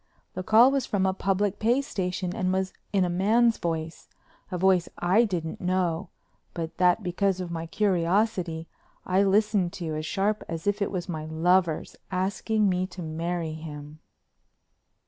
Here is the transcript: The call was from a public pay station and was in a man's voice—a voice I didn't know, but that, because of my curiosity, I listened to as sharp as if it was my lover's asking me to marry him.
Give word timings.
The 0.33 0.41
call 0.41 0.71
was 0.71 0.87
from 0.87 1.05
a 1.05 1.13
public 1.13 1.59
pay 1.59 1.79
station 1.83 2.35
and 2.35 2.51
was 2.51 2.73
in 2.91 3.05
a 3.05 3.07
man's 3.07 3.59
voice—a 3.59 4.57
voice 4.57 4.89
I 4.97 5.25
didn't 5.25 5.61
know, 5.61 6.09
but 6.55 6.77
that, 6.77 7.03
because 7.03 7.39
of 7.39 7.51
my 7.51 7.67
curiosity, 7.67 8.67
I 9.05 9.21
listened 9.21 9.73
to 9.73 9.93
as 9.93 10.07
sharp 10.07 10.43
as 10.49 10.65
if 10.65 10.81
it 10.81 10.89
was 10.89 11.07
my 11.07 11.25
lover's 11.27 11.95
asking 12.09 12.67
me 12.67 12.87
to 12.87 13.03
marry 13.03 13.53
him. 13.53 13.99